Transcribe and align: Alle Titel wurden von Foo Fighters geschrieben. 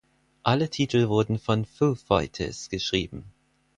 Alle 0.41 0.71
Titel 0.71 1.09
wurden 1.09 1.37
von 1.37 1.63
Foo 1.63 1.93
Fighters 1.93 2.69
geschrieben. 2.69 3.23